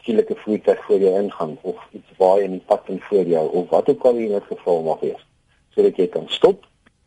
[0.00, 3.68] skielike voertuig voor jou ingaan of iets waai in die pad in voor jou of
[3.70, 5.26] wat ook al in 'n geval mag wees
[5.74, 6.66] sodat jy kan stop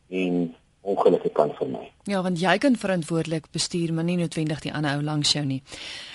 [0.10, 1.92] en ongelukke kan vermy.
[2.10, 5.62] Ja, want jy kan verantwoordelik bestuur, maar nie noodwendig die ander ou langs jou nie.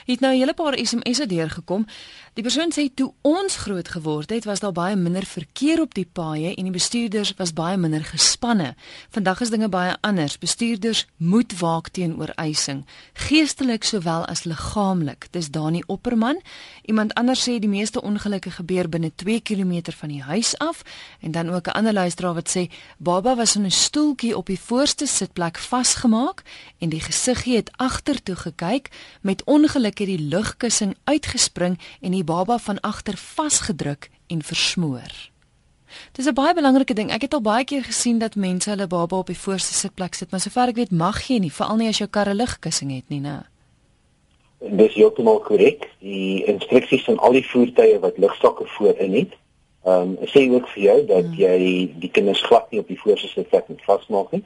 [0.06, 1.86] Het nou 'n hele paar SMS'e deurgekom.
[2.34, 6.08] Die persoon sê toe ons groot geword het, was daar baie minder verkeer op die
[6.12, 8.74] paaie en die bestuurders was baie minder gespanne.
[9.10, 10.38] Vandag is dinge baie anders.
[10.38, 15.28] Bestuurders moet waak teenoor eising, geestelik sowel as liggaamlik.
[15.30, 16.40] Dis Dani Opperman.
[16.82, 20.82] Iemand anders sê die meeste ongelukke gebeur binne 2 km van die huis af
[21.20, 22.68] en dan ook 'n ander luisteraar wat sê
[22.98, 26.42] baba was in 'n stoeltjie op die voorste sitplek vasgemaak
[26.78, 28.88] en die gesiggie het agtertoe gekyk
[29.20, 35.12] met ongeluk het die lugkussing uitgespring en die baba van agter vasgedruk en versmoor.
[36.16, 37.10] Dis 'n baie belangrike ding.
[37.10, 40.30] Ek het al baie keer gesien dat mense hulle baba op die voorste sitplek sit,
[40.30, 43.08] maar sover ek weet mag jy nie, veral nie as jou kar 'n lugkussing het
[43.08, 43.44] nie, né?
[44.60, 45.90] Dis heeltemal korrek.
[46.00, 49.32] Die instruksies van al die voertuie wat lugsakke voorin het,
[49.84, 51.34] ehm um, sê ook vir jou dat hmm.
[51.34, 51.58] jy
[51.98, 54.44] die kinders glad nie op die voorste sitplek moet vasmaak nie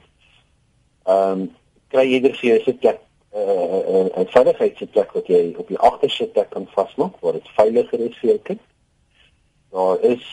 [1.11, 1.49] ehm um,
[1.91, 5.67] kry jy eers vir jou sitplek 'n uh, 'n uh, 'n veiligheidssitplek wat jy op
[5.67, 8.61] die agtersitplek kan vasmaak waar dit veiliger is vir kind.
[9.71, 10.25] Daar is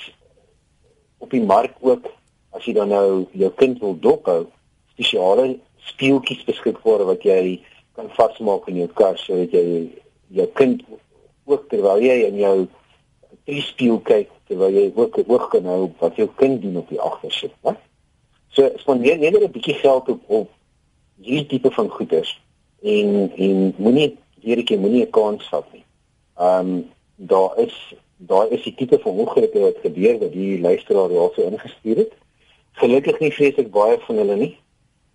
[1.18, 2.06] op die mark ook
[2.50, 4.46] as jy dan nou jou kind wil dophou,
[4.92, 5.58] spesiale
[5.90, 7.60] speeltjies beskikbaar wat jy
[7.94, 9.88] kan vasmaak in jou kar sodat jy
[10.38, 10.82] jou kind
[11.48, 12.56] ook terwyl jy in jou
[13.48, 17.00] drie speel kyk terwyl jy ook oog kan hou wat jou kind doen op die
[17.00, 17.76] agtersit, né?
[18.52, 20.48] So spandeer net 'n bietjie geld op op
[21.20, 22.40] hierdie tipe van goeders
[22.82, 25.84] en en moenie keer ek moenie 'n kans vat nie.
[26.38, 27.74] Ehm um, daar is
[28.16, 32.12] daar is 'n tipe van ongelukke wat gebeur wat die luisteraar also ingestuur het.
[32.72, 34.56] Gelukkig nie vreeslik baie van hulle nie.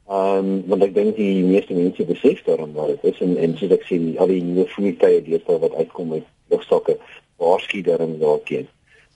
[0.08, 3.58] Ehm um, want ek dink die meeste mense besef daarom wat dit is en en
[3.58, 6.98] soos ek sien al die nuwe voertuie deesdae wat uitkom met lugsakke
[7.38, 8.68] waarsku daarin daarteen.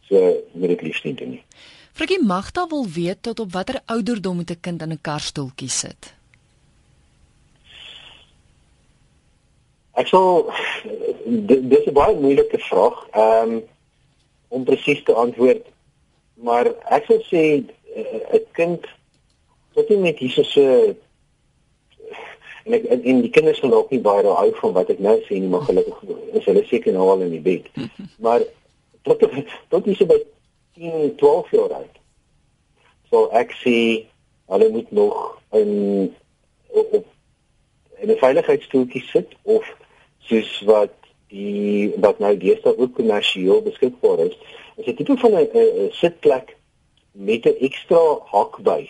[0.08, 0.16] So
[0.52, 1.44] moet dit liefs nie doen nie.
[1.94, 6.17] Frikkie Magda wil weet tot op watter ouderdom moet 'n kind in 'n karstoeltjie sit?
[9.98, 10.52] Ek sou
[11.26, 13.08] dis 'n baie moeilike vraag.
[13.12, 13.64] Ehm um,
[14.48, 15.66] om presies te antwoord,
[16.34, 17.44] maar ek sou sê
[17.96, 18.86] eh, 'n kind
[19.74, 20.96] tot en met hierse so
[22.68, 25.18] en ek en die kinders gaan ook nie baie daar hou van wat ek nou
[25.26, 26.04] sê nie, maar gelukkig
[26.40, 27.68] is hulle seker nou al in die bed.
[28.26, 28.42] Maar
[29.08, 29.24] tot
[29.70, 30.20] tot hierse by
[30.76, 32.00] 10, 12 jaar oud.
[33.10, 33.76] So ek sê
[34.52, 36.16] hulle moet nog in
[36.68, 37.06] op
[37.98, 39.64] in 'n veiligheidstoeltjie sit of
[40.28, 40.94] soos wat
[41.32, 44.36] die wat nou deesdae ook kommersieel beskikbaar is,
[44.78, 46.56] is dit tipe van 'n sitplek
[47.12, 48.90] met 'n ekstra hak by.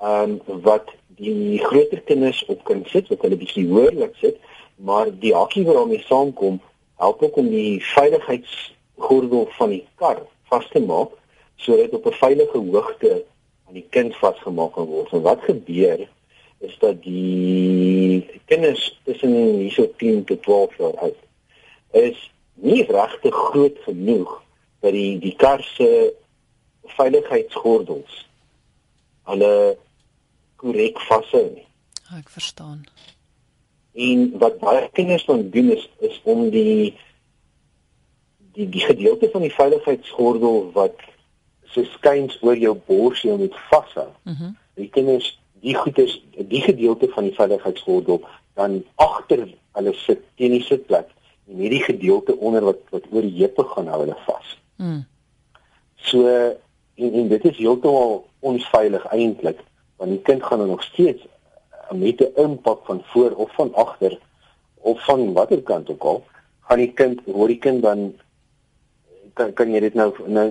[0.00, 4.36] Ehm um, wat die groter kinders op kan sit, wat hulle bietjie hoër laat sit,
[4.76, 6.60] maar die hakkie waarmee saamkom,
[6.96, 11.10] help ook om die veiligheidsgordel van die kar vas te maak
[11.56, 13.24] sodat op 'n veilige hoogte
[13.66, 15.12] aan die kind vasgemaak kan word.
[15.12, 16.08] En wat gebeur
[16.58, 21.22] is dat die kinders tussen hierso 10 tot 12 jaar oud
[21.90, 24.42] is nie regtig groot genoeg
[24.80, 25.88] dat die die kar se
[26.96, 28.22] veiligheidsgordels
[29.26, 29.76] hulle
[30.56, 31.66] korrek vashou nie.
[32.06, 32.84] Ah, ek verstaan.
[33.92, 36.94] En wat baie kinders dan doen is is om die
[38.56, 41.02] die die gedeelte van die veiligheidsgordel wat
[41.74, 44.08] so skuins oor jou bors jy moet vashou.
[44.22, 44.52] Mhm.
[44.52, 45.30] Mm die kinders
[45.66, 46.14] die goed is
[46.46, 48.20] die gedeelte van die veiligheidsgordel
[48.54, 49.46] dan agter
[49.78, 51.10] hulle sit teen die sitplek
[51.50, 54.52] en hierdie gedeelte onder wat wat oor die heupe gaan hou hulle vas.
[54.82, 55.02] Mm.
[56.08, 59.64] So en, en dit is heeltemal onveilig eintlik
[59.96, 63.74] want die kind gaan dan nog steeds eh, met 'n impak van voor of van
[63.74, 64.18] agter
[64.74, 66.24] of van watter kant ook al
[66.68, 68.12] gaan die kind hoor die kind dan
[69.34, 70.48] kan kan jy dit nou nou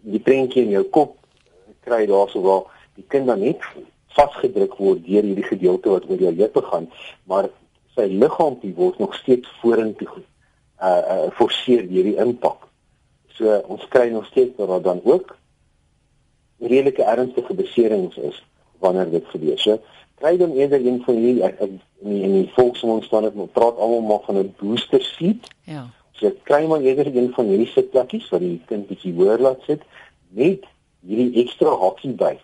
[0.00, 1.16] die prentjie in jou kop
[1.80, 2.62] kry daarso waar
[2.94, 3.58] die kind dan net
[4.16, 6.88] vasgedruk word deur hierdie gedeelte wat oor jou heupe gaan,
[7.30, 7.48] maar
[7.96, 10.22] sy liggaampie word nog steeds vorentoe
[10.82, 12.66] uh uh forceer deur die impak.
[13.36, 15.36] So ons kry nog steeds dat daar dan ook
[16.58, 18.42] redelike ernstige beserings is
[18.78, 19.58] wanneer dit gebeur.
[19.58, 19.78] So
[20.20, 23.50] kry dan eerder een van hierdie ek in die, in die volksmond staan dit maar
[23.54, 25.50] praat almal maar van 'n booster seat.
[25.64, 25.86] Ja.
[26.12, 29.82] So kry maar eerder een van hierdie sitplekkies wat die kind bietjie hoër laat sit
[30.28, 30.66] met
[31.06, 32.38] hierdie ekstra hakkie by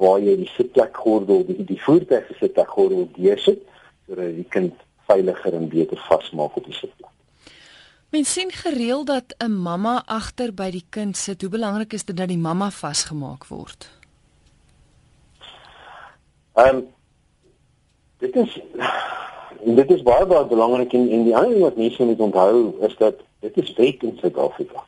[0.00, 3.60] waar jy die sitplekgordel, die die voertuig se sitplekgordel deursit
[4.08, 4.74] sodat die kind
[5.10, 7.10] veiliger en beter vasmaak op die sitplek.
[8.10, 11.40] Mens sien gereeld dat 'n mamma agter by die kind sit.
[11.40, 13.90] Hoe belangrik is dit dat die mamma vasgemaak word?
[16.54, 16.86] Ehm um,
[18.18, 18.58] dit is
[19.64, 22.96] dit is baie baie belangrik en, en die ander ding wat mense moet onthou is
[22.96, 24.84] dat dit is wet in Suid-Afrika.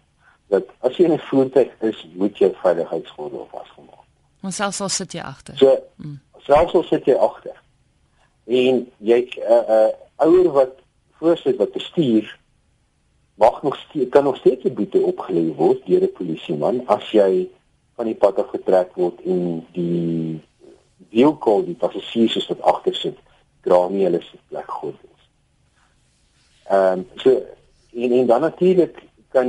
[0.49, 3.92] Dat as jy in 'n voertuig is, moet jy veiligheidsgordel vasgemaak
[4.43, 5.57] Maar selfs al sit jy agter.
[5.57, 6.19] So mm.
[6.47, 7.59] selfs al sit jy agter.
[8.45, 9.93] En jy 'n uh, eh, 'n uh, eh,
[10.27, 10.75] ouer wat
[11.19, 12.39] voorsit wat bestuur
[13.35, 17.49] mag nog steeds kan nog steeds 'n boete opgelê word deur 'n polisieman as jy
[17.95, 20.43] van die pad af getrek word en die
[21.11, 23.19] vehicle die passasiers wat agter sit
[23.63, 25.23] dra nie hulle plek goed is.
[26.67, 27.31] Ehm um, so
[27.93, 29.49] en, en dan natuurlik kan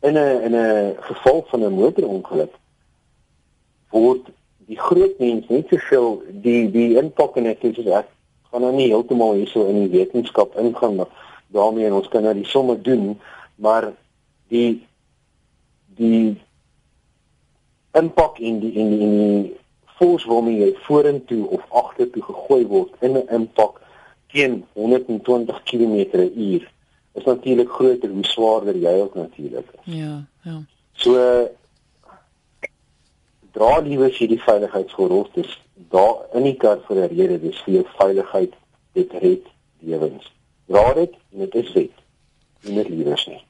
[0.00, 2.54] in 'n in 'n geval van 'n motorongeluk
[3.96, 4.32] word
[4.66, 8.10] die groot mens net soveel die die impak en ek sê ek
[8.50, 11.12] gaan nou nie heeltemal hierso in die wetenskap ingaan maar
[11.54, 13.14] daarmee ons kan nou die somme doen
[13.56, 13.92] maar
[14.52, 14.82] die
[15.98, 16.36] die
[17.96, 19.56] impak in die in die, in die
[19.98, 23.80] force waarmee jy vorentoe of agtertoe gegooi word in 'n impak
[24.32, 26.66] teen 120 km/h
[27.16, 29.94] is natuurlik groter hoe swaarder jy ook natuurlik is.
[29.94, 30.58] Ja, ja.
[30.92, 31.12] So
[33.56, 35.58] dra liewer sy die veiligheidsgordel dis
[35.94, 38.54] daar in die kar vir 'n rede dis vir jou veiligheid
[38.92, 39.44] dit red
[39.80, 40.32] lewens.
[40.68, 41.96] Dra dit en dit is wet.
[42.62, 43.45] Nie net liewer nie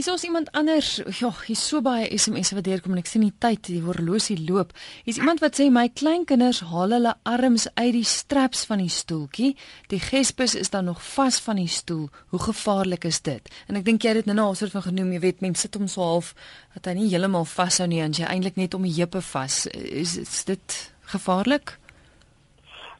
[0.00, 0.94] Hier's ons iemand anders.
[1.18, 4.70] Ja, hier's so baie SMS'e wat deurkom en ek sien die tyd, die horlosie loop.
[5.04, 9.50] Hier's iemand wat sê my kleinkinders haal hulle arms uit die straps van die stoeltjie.
[9.92, 12.06] Die gespus is dan nog vas van die stoel.
[12.32, 13.50] Hoe gevaarlik is dit?
[13.68, 15.76] En ek dink jy het dit nou al soort van genoem, jy weet, mense sit
[15.76, 16.30] hom so half
[16.78, 19.58] dat hy nie heeltemal vashou nie, en jy eintlik net om die heupe vas.
[19.74, 20.78] Is, is dit
[21.12, 21.74] gevaarlik?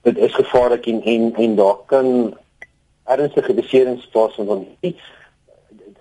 [0.05, 2.13] Dit is gevaarlik en en, en daar kan
[3.09, 4.93] ernstige beserings plaasvind van die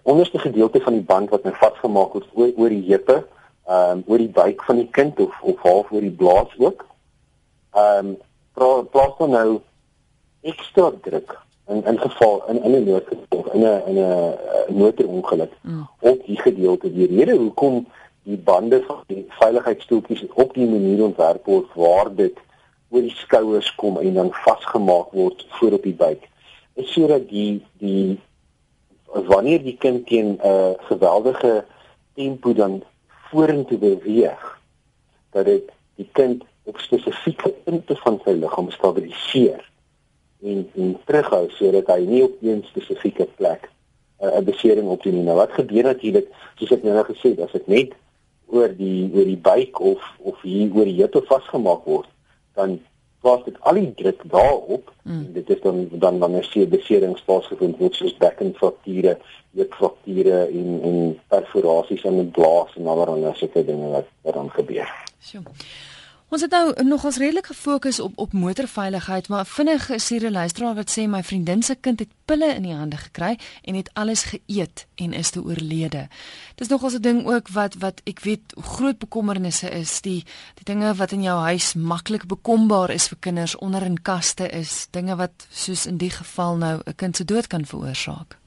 [0.04, 3.26] onderste gedeelte van die band wat nou vasgemaak word oor, oor die heupe,
[3.66, 6.86] ehm um, oor die buik van die kind of of half oor die blaas ook.
[7.72, 8.16] Ehm
[8.56, 9.60] um, plaas dan nou
[10.42, 11.38] ekstra druk
[11.70, 15.88] in in geval in in 'n noodgeval in 'n in 'n motorongeluk mm.
[16.00, 17.88] op die gedeelte die rede hoekom
[18.24, 22.38] die bande van die veiligheidsstoeltjies op die manier ontwerp word waar dit
[22.90, 26.28] oor die skouers kom en dan vasgemaak word voor op die buik
[26.74, 28.20] is sodat die die
[29.14, 31.66] wanneer die kind teen 'n uh, geweldige
[32.14, 34.60] tempo dan vorentoe beweeg
[35.30, 39.70] dat dit die kind op spesifieke punte van sy liggaam stabiliseer
[40.42, 43.70] en en terughou sodat hy nie op een spesifieke plek
[44.22, 45.24] uh, 'n besering opdoen nie.
[45.24, 47.92] Nou wat gebeur natuurlik soos ek nou gesê het, as dit net
[48.48, 52.10] oor die oor die buik of of hier oor die heup vasgemaak word,
[52.54, 52.80] dan
[53.22, 55.20] plaas dit al die druk daarop mm.
[55.26, 59.18] en dit is dan dan wanneer sy beserings plaasgevind word soos bekkenfrakture,
[59.58, 60.98] heupfrakture en en
[61.34, 64.92] perforasies aan die blaas en allerlei sulke dinge wat wat dan gebeur.
[65.20, 65.44] Sjoe.
[66.30, 70.76] Ons het nou nogals redelik gefokus op op motorveiligheid, maar vinnig is hier 'n luisteraar
[70.76, 74.24] wat sê my vriendin se kind het pille in die hande gekry en het alles
[74.24, 76.08] geëet en is te oorlede.
[76.56, 80.96] Dis nogals 'n ding ook wat wat ek weet groot bekommernisse is, die die dinge
[80.96, 85.48] wat in jou huis maklik bekombaar is vir kinders onder in kaste is, dinge wat
[85.52, 88.38] soos in die geval nou 'n kind se dood kan veroorsaak.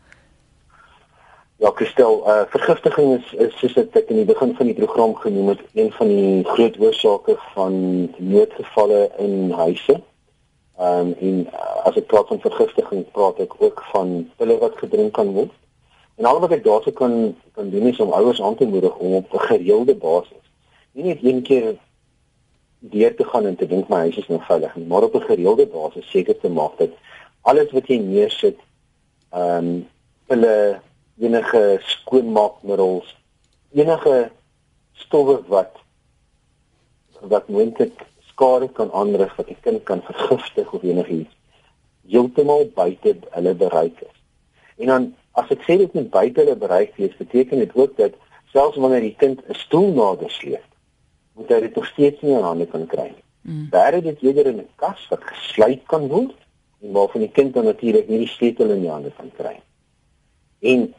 [1.63, 5.53] Ja, Christel, uh vergiftiging is is soos ek in die begin van die program genoem
[5.53, 7.77] het, een van die groot oorsake van
[8.33, 9.95] noodgevalle in huise.
[10.79, 14.11] Ehm um, en uh, as ek praat van vergiftiging, praat ek ook van
[14.43, 15.55] pille wat gedrink kan word.
[16.19, 17.17] En al wat ek daarso kan
[17.55, 20.45] kan doen is om ouers aan te moedig om op 'n gereelde basis,
[20.99, 21.77] nie net een keer
[22.79, 25.31] deur te gaan en te dink my huis is nou veilig nie, maar op 'n
[25.31, 26.91] gereelde basis seker te maak dat
[27.43, 28.59] alles wat jy neersit,
[29.31, 29.77] ehm um,
[30.27, 30.83] pille
[31.23, 33.09] enige skoonmaakmiddels,
[33.73, 34.31] enige
[34.93, 35.79] stowwe wat
[37.23, 38.01] wat moontlik
[38.33, 41.35] skade kan aanrig wat 'n kind kan vergiftig of enigiets
[42.09, 44.17] heeltemal buite hulle bereik is.
[44.77, 48.17] En dan as ek sê dit net buite hulle bereik is, beteken dit ook dat
[48.53, 50.65] selfs wanneer die kind 'n stoel nader sleep,
[51.35, 53.25] moet hy dit nog steeds nie in hande kan kry nie.
[53.43, 53.69] Mm.
[53.71, 56.35] Daar is dit eerder in 'n kas wat gesluit kan word
[56.83, 59.69] en waarvan die kind dan natuurlik nie die sleutel in die hande kan kry nie.
[60.73, 60.95] En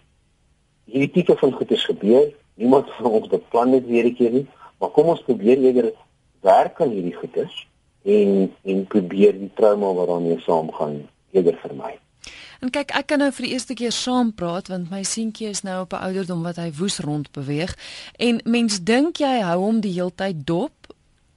[0.85, 2.31] hierdie tipe van goedes gebeur.
[2.55, 4.47] Niemand van ons beplan dit weer 'n keer nie,
[4.79, 5.91] maar kom ons probeer eerder
[6.41, 7.67] werk aan hierdie goedes
[8.03, 11.99] en en probeer die trauma wat daarmee saamgaan eerder vermy.
[12.59, 15.63] En kyk, ek kan nou vir die eerste keer saam praat want my seentjie is
[15.63, 17.75] nou op 'n ouderdom wat hy woes rond beweeg
[18.17, 20.71] en mens dink jy hou hom die heeltyd dop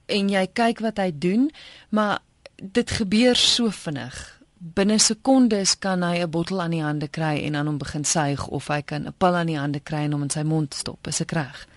[0.05, 1.51] en jy kyk wat hy doen,
[1.89, 2.19] maar
[2.55, 7.55] dit gebeur so vinnig binne sekondes kan hy 'n bottel aan die hande kry en
[7.55, 10.23] aan hom begin suig of hy kan 'n pil aan die hande kry en hom
[10.23, 11.07] in sy mond stop.
[11.07, 11.67] Is ek reg?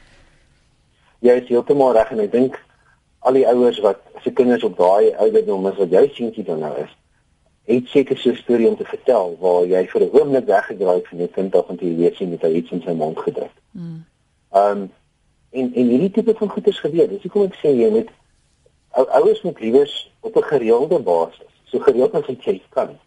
[1.20, 2.60] Jy is heeltemal reg en ek dink
[3.18, 6.74] al die ouers wat se kinders op daai ouderdom is wat jou seentjie dan nou
[6.78, 6.96] is,
[7.64, 11.08] het seker so 'n storie om te vertel waar jy vir 'n oomblik weggedraai het
[11.08, 13.54] van jou kind of want jy weet sien met hy iets in sy mond gedruk.
[13.72, 14.04] Mm.
[14.52, 14.90] Um
[15.50, 17.08] en en hierdie tipe van goeters gebeur.
[17.08, 18.08] Dis hoekom ek sê jy moet
[18.90, 22.98] ouers moet liewers op 'n gereelde basis so gereeld as jy kan.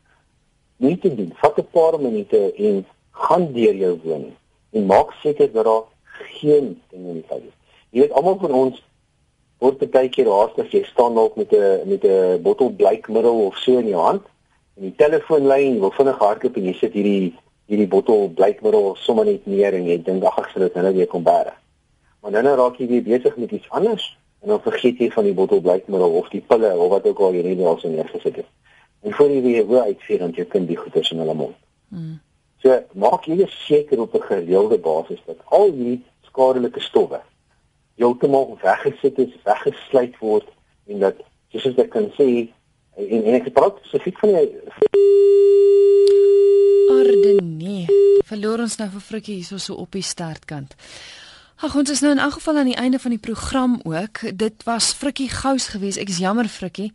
[0.77, 1.33] Nie te doen.
[1.41, 4.33] Vat 'n paar minute en gaan deur jou woning
[4.71, 5.83] en maak seker dat daar
[6.41, 7.57] geen ding in die huis is.
[7.89, 8.81] Jy weet almal van ons
[9.59, 13.77] word baie keer haastig jy staan dalk met 'n met 'n bottel blykmiddel of so
[13.77, 14.23] in jou hand
[14.75, 17.33] en die telefoonlyn wil vinnig hardloop en jy sit hierdie
[17.67, 21.07] hierdie bottel blykmiddel sommer net neer en jy dink ag ek sal dit nou weer
[21.07, 21.53] kom bære.
[22.21, 25.23] Maar dan nou raak jy weer besig met iets anders en dan vergeet jy van
[25.23, 28.41] die bottel blykmiddel of die pille of wat ook al jy net al so neergesit
[28.41, 28.49] het.
[29.03, 31.55] En voor jy weer hoe uitvier dan jy kind die goeders in hulle mond.
[31.87, 32.17] Mm.
[32.63, 37.21] So maak jy seker op 'n gereelde basis dat al hierdie skadelike stowwe
[37.95, 40.47] heeltemal weggesit is, weggesluit word
[40.87, 41.15] en dat
[41.51, 42.49] soos ek kan sê
[42.97, 44.49] en en ek praat spesifiek van die
[46.93, 47.85] Orde nee.
[48.25, 50.75] Verloor ons nou vir Frikkie hierso so op die startkant.
[51.63, 54.19] Ag ons is nou in elk geval aan die einde van die program ook.
[54.35, 55.97] Dit was Frikkie Gous geweest.
[55.97, 56.89] Ek is jammer Frikkie.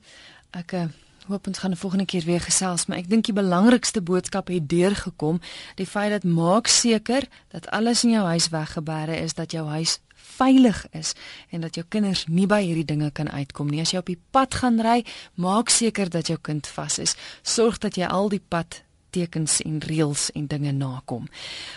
[0.52, 0.82] Ek uh,
[1.30, 4.68] hoop ons gaan 'n volgende keer weer gesels, maar ek dink die belangrikste boodskap het
[4.68, 5.40] deurgekom.
[5.80, 10.00] Die feit dat maak seker dat alles in jou huis weggebere is, dat jou huis
[10.14, 11.14] veilig is
[11.48, 13.80] en dat jou kinders nie by hierdie dinge kan uitkom nie.
[13.80, 15.04] As jy op die pad gaan ry,
[15.34, 17.16] maak seker dat jou kind vas is.
[17.42, 21.28] Sorg dat jy al die pad tekens en reëls en dinge nakom.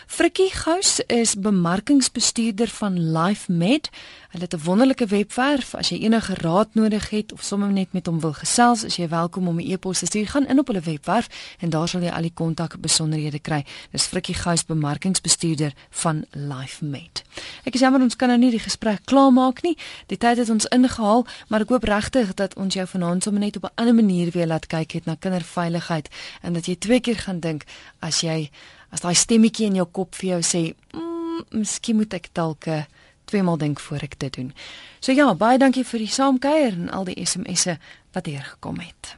[0.08, 3.90] Frikkie Gous is bemarkingsbestuurder van Life Med.
[4.32, 5.76] Hulle het 'n wonderlike webwerf.
[5.76, 9.08] As jy enige raad nodig het of sommer net met hom wil gesels, is jy
[9.08, 10.28] welkom om 'n e-pos te stuur.
[10.28, 13.66] Gaan in op hulle webwerf en daar sal jy al die kontak besonderhede kry.
[13.92, 17.22] Dis Frikkie Gous, bemarkingsbestuurder van LifeMate.
[17.64, 19.78] Ek is jammer ons kan nou nie die gesprek klaarmaak nie.
[20.06, 23.56] Die tyd het ons ingehaal, maar ek hoop regtig dat ons jou vanaand sommer net
[23.56, 26.10] op 'n ander manier weer laat kyk het na kinderveiligheid
[26.42, 27.64] en dat jy twee keer gaan dink
[28.00, 28.50] as jy
[28.90, 32.68] as daai stemmetjie in jou kop vir jou sê, mm, "Miskien moet ek dalk
[33.32, 34.54] uh, tweemaal dink voor ek dit doen."
[35.00, 37.78] So ja, baie dankie vir die saamkuier en al die SMS'e
[38.12, 39.16] wat hier gekom het.